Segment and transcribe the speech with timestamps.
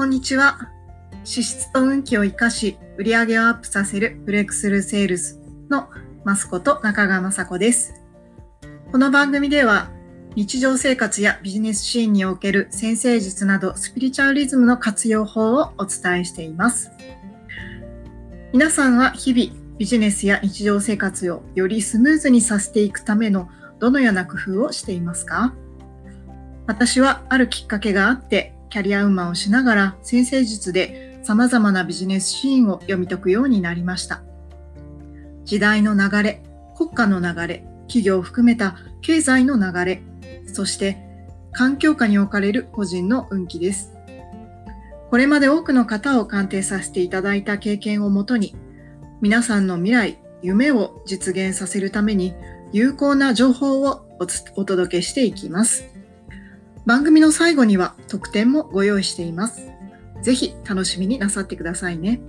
[0.00, 0.58] こんにちは。
[1.24, 5.38] 資質と運気を生かし、売上をアップさせるブレイクスルーセールス
[5.68, 5.90] の
[6.24, 7.92] マスコと中川雅子です。
[8.92, 9.90] この番組では、
[10.36, 16.90] 日常生活やビジネスシーンにおける先生術などスピリチュアリズムの活用法をお伝えしています。
[18.54, 25.52] 皆さんは日々ビジネスや日常生活をよりスムーズにさせていくためのどのような工夫をしていますか？
[26.66, 34.22] 私はあるきっかけがあってキャリアウーマンをしながら先生術で様々なビジネスシーンを読み解くようになりました。
[35.44, 36.42] 時代の流れ、
[36.76, 40.02] 国家の流れ、企業を含めた経済の流れ、
[40.46, 40.98] そして
[41.52, 43.92] 環境下に置かれる個人の運気です。
[45.10, 48.54] これまで多くの方を鑑定させていただいた経験をもとに、
[49.20, 52.32] 皆さんの未来、夢を実現させるために
[52.72, 54.06] 有効な情報を
[54.54, 55.99] お届けしていきます。
[56.86, 59.70] 番組の最後には特典もご用意しています。
[60.22, 62.20] ぜひ楽しみになさってくださいね。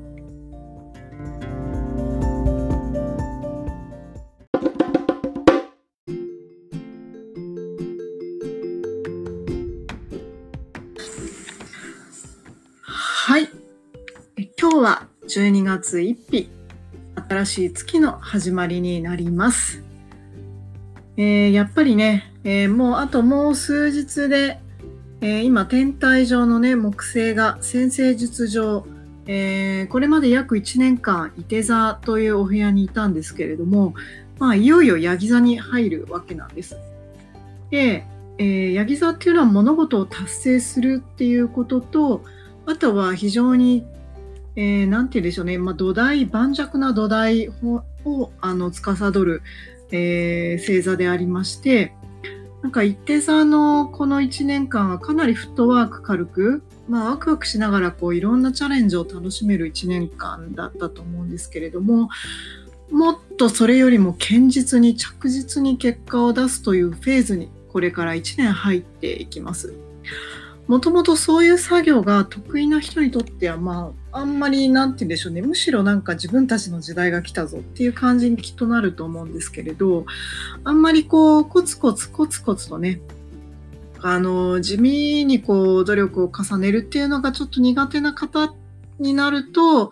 [12.84, 13.50] はい。
[14.60, 16.50] 今日は12月1日、
[17.30, 19.91] 新しい月の始まりになります。
[21.22, 24.60] えー、やっぱりね、えー、もうあともう数日で、
[25.22, 28.88] えー、今天体上のね木星が先生術上、
[29.28, 33.94] えこれまで約1年間伊手座というお部屋にいたんですけれども、
[34.40, 36.76] まあ、いよいよヤギ座に入るわけなんです。
[37.70, 38.04] で、
[38.40, 42.24] えー、ヤギ座っていうのは物事を達成するっていうことと
[42.66, 43.86] あとは非常に
[44.56, 47.50] えー、て言うんでしょうね、まあ、土台、盤石な土台
[48.04, 49.42] をあの司る、
[49.92, 51.94] えー、星座でありまして、
[52.62, 62.10] なんか一定座のこの1年間はかなりフットワーク軽く、まあ、ワクワクしながらこういろんなチャレンジを楽しめる1年間だったと思うんですけれども、
[62.92, 69.74] もっとそれよりも堅実に着実に結果を出すというフェーズにこれから1年入っていきます。
[70.72, 80.06] もともとそういう作業が得意な人にとっては、まあ、あんまり、なんて言うんでしょうね、むしろなんか自分たちの時代が来たぞっていう感じにきっとなると思うんですけれど、
[80.64, 83.02] あんまりこう、コツコツコツコツとね、
[84.00, 88.56] あの、地味にこう、努力を重ねるっていうのがちょっと苦手な方
[88.98, 89.92] になると、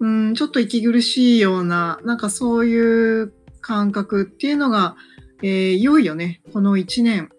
[0.00, 4.96] うん、ちょっと息苦しいような、なんかそういう感覚っていうのが、
[5.44, 7.30] えー、いよいよね、この1年、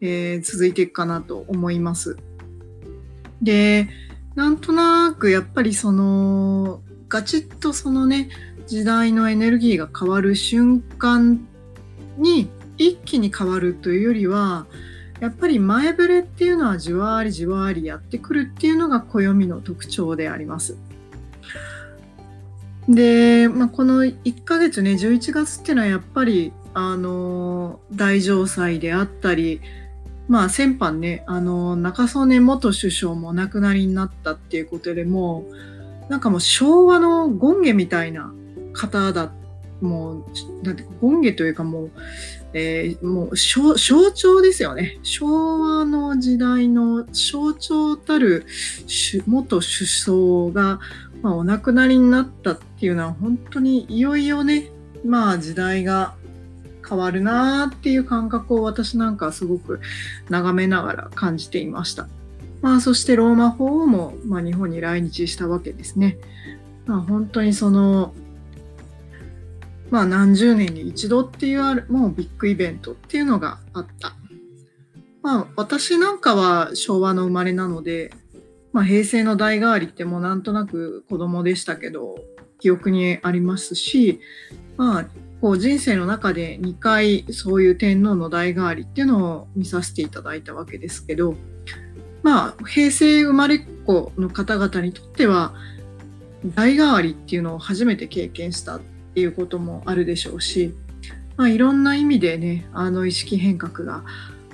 [0.00, 2.16] えー、続いていくかなと思います。
[3.42, 3.88] で、
[4.34, 8.28] なんとなくやっぱりそのガチッとそのね
[8.66, 11.46] 時代のエネルギーが変わる瞬間
[12.18, 12.48] に
[12.78, 14.66] 一気に変わるというよりは
[15.20, 20.76] やっぱり前触れっていうのはじわりじわりやってくるっていうのが暦の特徴であります。
[22.88, 29.60] で、まあ、この1ヶ月ね11月っていうのはやっぱりあの大城祭であったり
[30.28, 35.46] まあ先般ね、あの、中曽根元首相もお亡くなりになったっていうことでも
[36.08, 38.32] う、なんかもう昭和の権下みたいな
[38.72, 39.32] 方だ、
[39.80, 40.24] も
[40.62, 41.90] う、なんて、権下というかもう、
[42.54, 43.76] えー、もう象
[44.10, 44.98] 徴ですよね。
[45.02, 48.46] 昭和の時代の象徴たる
[49.26, 50.80] 元首相が、
[51.22, 54.70] まあ、お亡くなりになったっていうのは本当にいよいよね、
[55.04, 56.14] まあ時代が
[56.88, 59.80] 変わるなーっていう感覚を私なんかすごく
[60.28, 62.08] 眺めながら感じていました。
[62.62, 66.18] まあ、そしてローマ法王も、まあ、日本に来日したわけですね。
[66.86, 68.14] まあ、本当にその、
[69.90, 74.14] まあ、何十年に一度っていうもうビッグイベントっていうのがあった。
[75.22, 78.12] まあ、私なんかは昭和の生まれなので、
[78.72, 82.16] まあ、平成の代替わりってもうなんとなく子供でしたけど、
[82.58, 84.20] 記憶にありますし、
[84.76, 85.06] まあ、
[85.40, 91.34] こう人生の中で2回そういう天皇の代替わりっていうのを見させていただいたわけですけど、
[92.22, 95.54] まあ、平成生まれっ子の方々にとっては
[96.54, 98.80] 代替わりっていうのを初めて経験したっ
[99.14, 100.74] ていうこともあるでしょうし、
[101.36, 104.04] まあ、いろんな意味でねあの意識変革が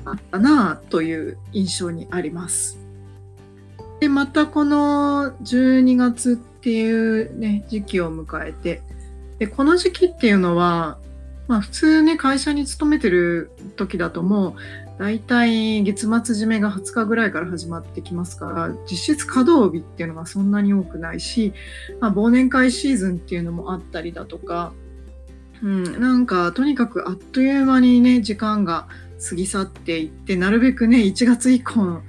[0.05, 2.79] あったなあという印象にあります。
[4.01, 8.83] でまたこの12月っていうね時期を迎えて
[9.38, 10.99] でこの時期っていうのは、
[11.49, 14.55] まあ、普通ね会社に勤めてる時だともう
[14.99, 21.52] 大体月末締めが20日ぐらいから始まってきますから実質稼働日っていうのがそんなに多くないし、
[22.00, 24.73] まあ、忘年会シーズンっていうのもあったりだとか
[25.62, 28.88] うん、なんかとにかくあっという間にね時間が
[29.29, 32.00] 過ぎ去っていってなるべくね1月以降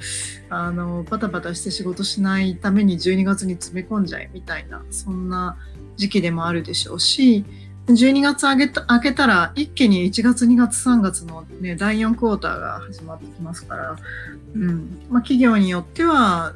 [0.49, 5.57] あのバタバタして仕事しないために12月に詰め込んじゃえみたいなそんな
[5.95, 7.45] 時期でもあるでしょうし
[7.87, 13.95] 12月明けた明けたら一気に1月2月3月の、ね、第4クォーターが始まってきますから、
[14.55, 15.05] うん。
[15.09, 16.53] まあ、企業によっては、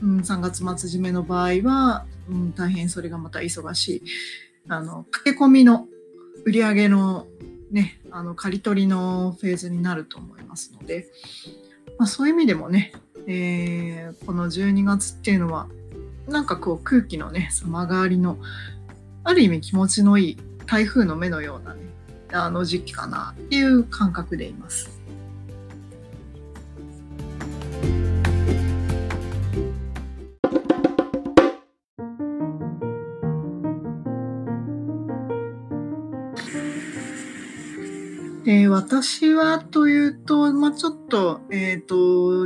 [0.00, 4.02] うん、3月末締めの場合は、うん、大変それがまた忙しい。
[4.68, 5.88] あの駆け込みの
[6.44, 7.26] 売り上げの
[7.72, 11.08] ね、あの刈り取りのフェーズになると思いますので、
[11.98, 12.92] まあ、そういう意味でもね、
[13.26, 15.68] えー、この12月っていうのは
[16.28, 18.38] なんかこう空気のね様変わりの
[19.28, 21.82] ある意味気持ちのいい台風の目のようなね
[22.32, 24.88] あの時期かなっていう感覚でいます。
[38.46, 41.94] えー、私はというと、まあ、ちょっと,、えーと、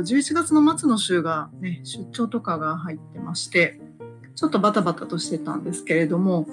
[0.01, 3.79] 11月の末の週が、ね、出張とかが入ってまして
[4.35, 6.45] ちょっとバタバタとしてたんですけれども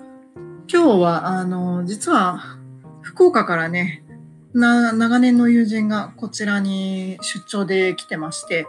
[0.72, 2.58] 今日はあの実は
[3.02, 4.04] 福岡からね
[4.52, 8.66] な長年の友人がこちらに出張で来てまして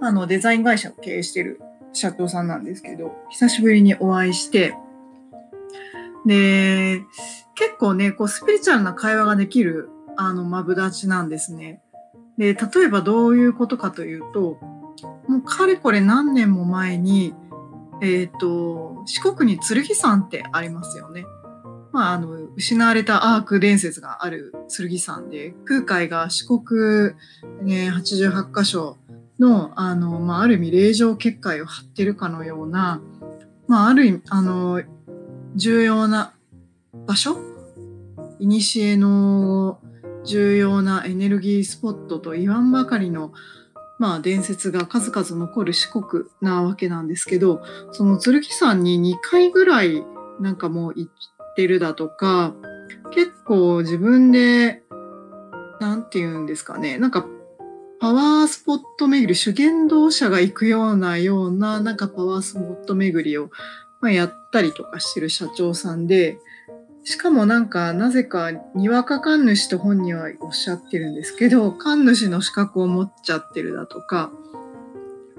[0.00, 1.60] あのデザイン会社を経営してる
[1.92, 4.74] 社長さんなんですけど久しぶりにお会いして
[6.26, 7.02] で
[7.54, 9.90] 結構ねこうスピリチュアルな会話ができる
[10.22, 11.80] あの、マブダチなんですね。
[12.36, 14.58] で、例えばどういうことかというと、
[15.26, 17.34] もうかれこれ何年も前に、
[18.02, 21.24] えっ、ー、と、四国に剣山ってありますよね。
[21.92, 27.14] まあ、あの、失われたアーク伝説がある剣山で、空海が四国、
[27.62, 28.96] ね、88箇所
[29.38, 33.00] の、あの、まあ、ある意味霊場結界を張ってるかのような、
[33.66, 34.82] まあ、ある意味、あの、
[35.56, 36.34] 重要な
[37.06, 37.36] 場所
[38.38, 39.78] 古の
[40.24, 43.32] 重要なエネルギースポットと言わんばかりの
[44.00, 47.62] まあ伝説が数々残る四国なわけなんですけど
[47.92, 50.02] その剣山に2回ぐらい
[50.40, 51.12] なんかもう行っ
[51.54, 52.54] てるだとか
[53.12, 54.82] 結構自分で
[55.80, 57.26] 何て言うんですかねなんか
[58.00, 63.50] パワースポット巡り修験道者が行くようなようななんかパワースポット巡りを、
[64.00, 66.38] ま、やったりとかしてる社長さんで
[67.04, 74.30] しかもなんか、なぜか、にわか神主と本人はおっしゃってるんですけど、神主の資格を持っちゃってるだとか、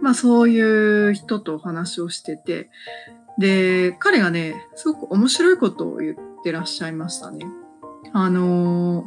[0.02, 2.70] まあそういう人とお話をしてて、
[3.38, 7.46] で、彼がね、すごく面白いことを言ってらっしゃいましたね。
[8.12, 9.06] あの、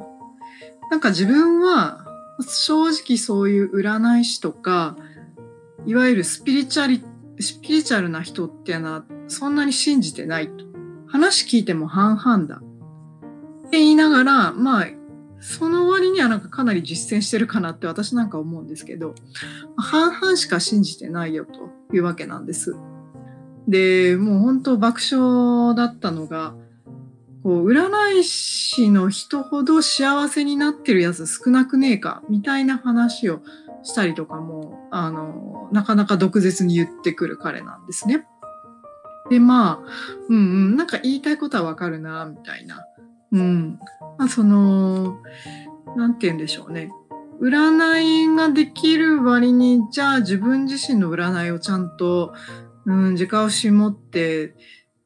[0.91, 2.07] なんか自分は、
[2.41, 4.97] 正直そういう占い師とか、
[5.87, 7.05] いわゆるスピリチュアリ、
[7.41, 10.74] スピリチュアルな人っていうのは、そんなに信じてないと。
[11.15, 12.57] 話聞いても半々だ。
[12.57, 14.87] って言いながら、まあ、
[15.39, 19.15] その割にはなんかかなり実践してるかなって私なんか思うんですけど、
[19.77, 22.75] 半々しか信じてないよというわけなんです。
[23.69, 26.57] で、もう本当爆笑だったのが、
[27.45, 33.41] こう占い師の人ほど幸せになってるやつ少なくねえかみたいな話を
[33.85, 38.27] したりとかも、あの、なかなか毒舌に言ってくる彼なんですね。
[39.31, 39.93] で、まあ、
[40.29, 42.87] うんうん、なんか言いたいことはわかるな、みたいな。
[43.33, 43.79] うん。
[44.19, 45.19] まあ、その、
[45.97, 46.91] なんて言うんでしょうね。
[47.41, 52.33] 占いができる割に、じゃあ自分自身の占いをちゃんと、
[52.87, 54.55] うん、自家をし持って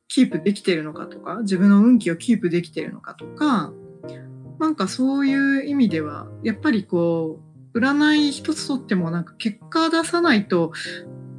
[0.08, 3.72] キープできてるのかとか、自分の運気をキープできてるのかとか、
[4.58, 7.40] なんかそういう意味では、やっぱりこ
[7.74, 10.72] う、占い一つとってもなんか結果出さないと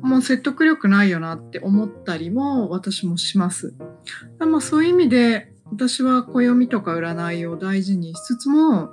[0.01, 3.74] もう説得力ないよなって思ったりも私もします。
[4.39, 8.91] まあ、そういう意味で私は暦とか占いを大事にしつつも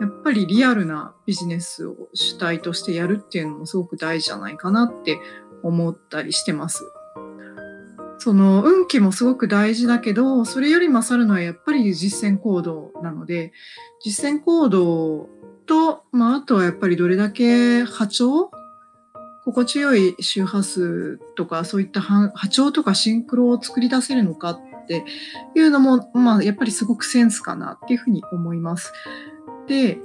[0.00, 5.18] やっぱりリアルなビジネスを主体としてやるっていうのもすごく大事じゃないかなって
[5.62, 6.84] 思ったりしてます。
[8.18, 13.52] その運気もすごく大事だけどそれより勝るのはやっぱり実践行動なので
[14.02, 15.28] 実践行動
[15.66, 18.50] と、まあ、あとはやっぱりどれだけ波長
[19.44, 25.04] 心地よい周波数とかそういった波長とかシンクロを作り出せるのかって
[25.54, 28.92] いうのも、まあ、やっぱりすごくセンスかなっていうふうに思います。
[29.66, 29.96] で、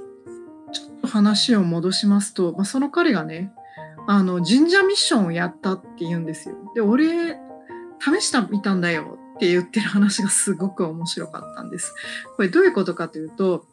[0.72, 3.52] ちょっと話を戻しますと、まあ、その彼がね、
[4.06, 6.56] あの、神社ミッションをやったって言うんですよ。
[6.74, 7.38] で、俺、
[8.00, 11.94] 試したみたんだよって言ってる話がすごく面白かったんです。
[12.36, 13.66] これどういうことかというと、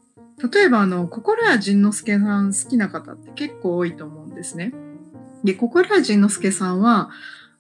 [0.53, 4.73] 例えばあの、心谷仁之助さん好きな方って結構多いと思うんですね。
[5.43, 7.09] で、心谷仁之助さんは、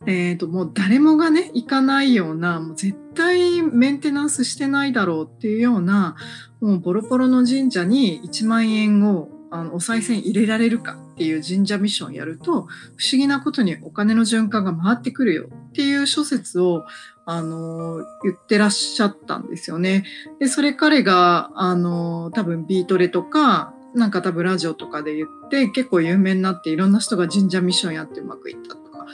[0.05, 6.15] えっ、ー、と、もう誰もがね、行かないような、もう絶対メンテナンスしてないだろうっていうような、
[6.61, 12.67] もうボロボロの神社に1万円をあのお賽銭入れられるかっていう神社ミッションやると、不思
[13.13, 16.85] 議なことにお金の循環が回ってくるよっていう諸説を、
[17.25, 20.05] あの、言ってらっしゃったんですよね。
[20.39, 29.05] で、それ彼が、あの、多分ビートレとか、なんか多分ラジオとかで言って結構有名になっていろんな人が神社ミッションやってうまくいったとか、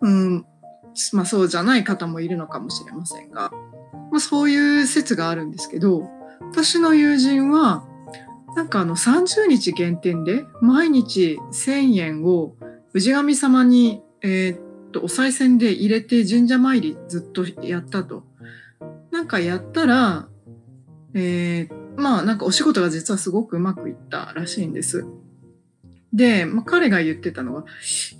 [0.00, 0.46] うん、
[1.12, 3.50] まあそうじゃない方もいるのかもしれませんが、
[4.10, 6.08] まあそういう説があるんですけど、
[6.40, 7.84] 私の友人は、
[8.56, 12.54] なんかあの30日限定で毎日1000円を
[12.92, 18.24] 氏神様に、えー、っとお賽銭で入れて神社参りずっとやったと。
[19.10, 20.28] なんかやったら、
[21.14, 25.04] えー、まあなんかお仕事が実はすごくうまくいったらしいんです。
[26.12, 27.64] で、まあ、彼が言ってたのは、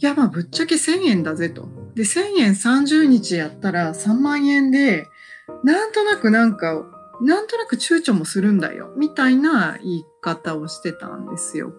[0.00, 1.68] いやまあぶっちゃけ1000円だぜと。
[1.94, 5.06] で、1000円30日やったら3万円で、
[5.62, 6.86] なんとなくなんか、
[7.20, 11.72] なんとなく躊躇もするんだよ、みたいな言い方をしてたんですよ。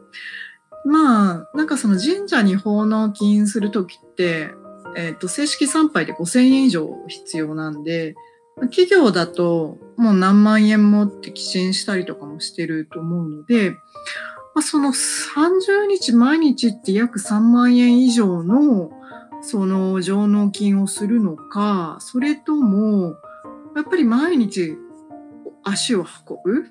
[0.85, 4.51] まあ、なんかその神社に奉納金するときって、
[4.95, 8.15] えっ、ー、と、正式参拝で5000円以上必要なんで、
[8.61, 13.71] 企業だともう何万円もって寄進したりとかもしてると思うので、
[14.55, 18.91] まあ、その30日毎日って約3万円以上の
[19.41, 23.15] その上納金をするのか、それとも、
[23.75, 24.77] やっぱり毎日
[25.63, 26.65] 足を運ぶ？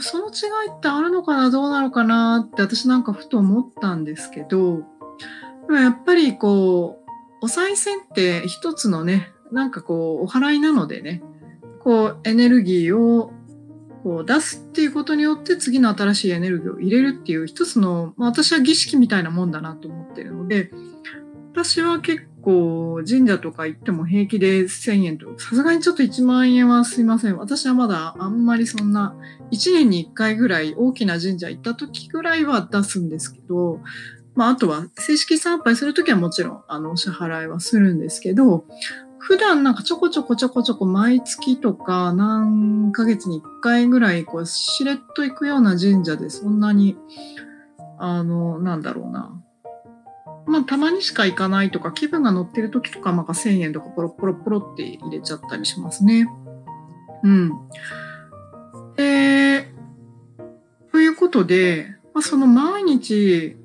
[0.00, 0.30] その違
[0.68, 4.84] いってあるのかなどうなのかなって私なんかふと思ったんですけど、
[5.70, 7.00] やっぱりこ
[7.42, 11.22] う、お賽銭って一つのね、なんかこう、お祓いなのでね、
[11.80, 13.32] こう、エネルギーを
[14.02, 20.70] こう出すっていうことによって次の新しいエネルギーを入れるっていう一つの、まあ、私は儀式みたいなもんだなと思ってるので、
[21.52, 27.36] 私は結構神社とか行っても平気で1000円と、さすがにちょっと1万円はすいません。
[27.36, 29.14] 私はまだあんまりそんな、
[29.52, 33.80] 1年に1回ぐらい大きな神社行った時ぐらいは出すんですけど、
[34.34, 38.64] まああとは正式参拝するときはもちろんあのお支払いはするんですけど、
[39.30, 46.96] 普段なんかちょこちょこちょこちょこ毎月とか何ヶ月に一回ぐらいこうしれっと行くような神社でそんなに、
[47.96, 49.40] あの、なんだろうな。
[50.46, 56.26] まあたまにしか行かないとか気分が乗ってる時とかまあ1000円とかポロポロポロって入れちゃったりしますね。
[57.22, 57.52] うん。
[58.96, 59.68] で、
[60.90, 63.56] ということで、まあ、その毎日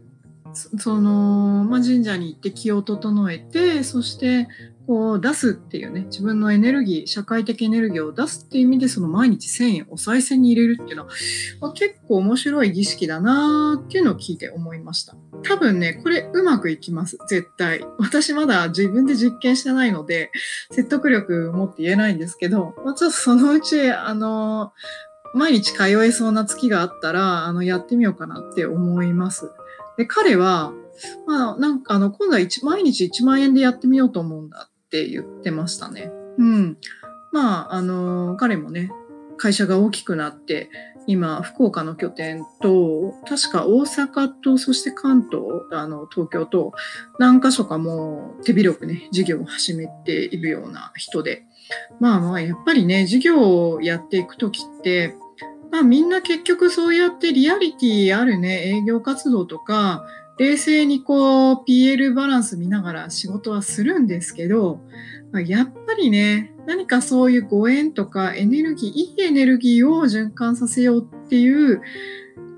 [0.53, 4.48] その、まあ、神社に行って気を整えて、そして
[4.87, 11.09] こう出すっていうね、自分のエネルギー、社会的エネルギーを出すっていう意味で、その毎日1000円お賽銭に入れるっていうのは、
[11.59, 15.15] まあ、結構面白い儀式だなーっていうのを聞いて思いました。
[15.43, 17.17] 多分ね、これうまくいきます。
[17.27, 17.85] 絶対。
[17.97, 20.31] 私まだ自分で実験してないので、
[20.71, 24.71] 説得力持って言えないんですけど、まあ、ちょっとそのうち、あの
[25.33, 29.51] 毎日通えそうな月があったら、あの、やってみようかなって思います。
[29.97, 30.71] で、彼は、
[31.27, 36.11] まあ、なんかあの、今度は毎日1万円でやってみようと思うんだって言ってましたね。
[36.37, 36.77] うん。
[37.33, 38.89] まあ、あの、彼もね、
[39.37, 40.69] 会社が大きくなって、
[41.07, 46.71] 今、福岡の拠点と、確か大阪と、そして関東、あの、東京と、
[47.19, 51.43] 何箇所かも手広くね、事業を始めているような人で。
[51.99, 55.15] まあまあ、やっぱりね、事業をやっていくときって、
[55.71, 60.05] まあみんな結局そうやってリアリティあるね、営業活動とか、
[60.37, 64.81] 冷静にこう PL バランス見ながら仕事はするんですけど、
[65.31, 71.81] まあ、やっぱりね、何かそういうご縁とかエネルギー、いいエネルギーを循環させようっていう、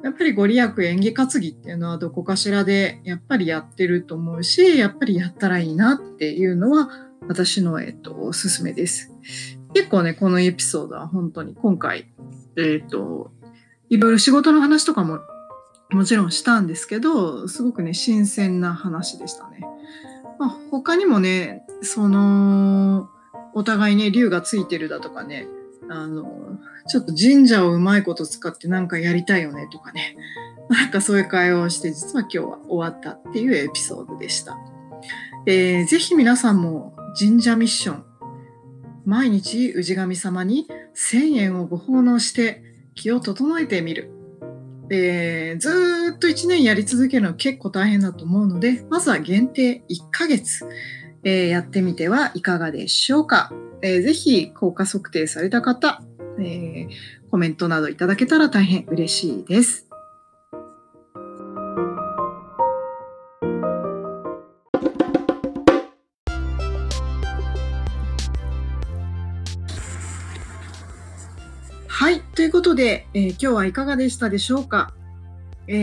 [0.03, 6.89] やっぱりご利益演技担ぎっていうのはどこかしらでやっぱりやってると思うし、やっぱりやったらいいなっていうのは
[7.27, 9.11] 私の、えっと、おすすめです。
[9.73, 12.11] 結構ね、このエピソードは本当に今回、
[12.57, 13.31] えっと、
[13.89, 15.19] いろいろ仕事の話とかも
[15.91, 19.61] もちろんしたんですけど、すごくね、新鮮な話でしたね。
[20.39, 23.09] まあ、他にもね、その、
[23.53, 25.47] お互いね、竜がついてるだとかね、
[25.89, 30.17] あの、ちょっと神社をうまいこと使ってなんかやりたいよねとかね、
[30.69, 34.57] なんかそういう会話をして、実は今日は終わったっていうエピソードでした。
[35.45, 38.03] えー、ぜひ皆さんも神社ミッション、
[39.05, 42.63] 毎日氏神様に1000円をご奉納して
[42.93, 44.16] 気を整えてみる。
[44.89, 50.67] えー、ずっと1年やり続けるの結構大変だと思うので、まずは限定1ヶ月、
[51.23, 53.51] えー、やってみてはいかがでしょうか。
[53.81, 56.01] えー、ぜひ効果測定された方、
[56.39, 56.87] え
[57.31, 59.86] コメントなどいただけたら大変嬉しいです。
[72.47, 74.93] いうことで、えー、今日はいかがでしたでしょうか、
[75.67, 75.73] え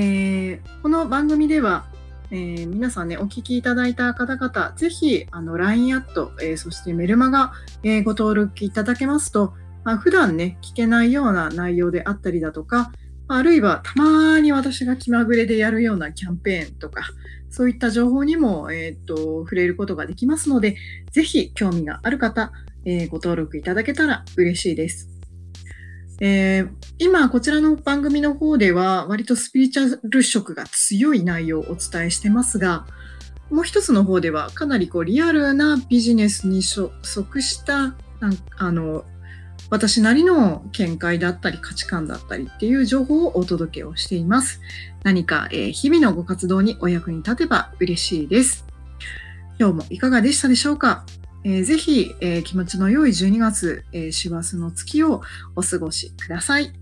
[0.65, 1.85] ー、この番組では、
[2.31, 7.53] えー、皆さんね、お聞きいただいた方々、ぜひ、あの、LINE アット、えそしてメルマガ、
[7.83, 9.53] えご登録いただけますと、
[9.85, 12.93] まあ、普段ね、聞けないような内容であったりだとか、
[13.29, 17.03] あるいはたまに私が気まぐれでやるようなキャンペーンとか、
[17.51, 20.77] そういった情報にも、えっ、と、触れることができますので、
[21.13, 22.53] ぜひ興味がある方、
[22.87, 25.14] えご登録いただけたら嬉しいです。
[26.21, 32.87] えー、今、こちらの番組の方では、割とスピリチュアル色が強い内容をお伝えしてますが、
[33.51, 37.95] もう一つの方では、かなりこうリアルなビジネスに即した
[38.57, 39.05] あの
[39.71, 44.61] 私なりの見解だったり価値観だったりっていう情報をお届けをしています。
[45.03, 48.65] 何か、えー、日々のご活動にお役に立てば嬉しいです。
[49.59, 51.05] 今日もいかがでしたでしょうか？
[51.45, 55.23] えー、ぜひ、えー、気持ちの良い12月、えー、師走の月を
[55.55, 56.73] お過ごしください。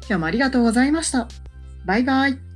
[0.00, 1.28] 今日もありがとうございました。
[1.84, 2.49] バイバイ。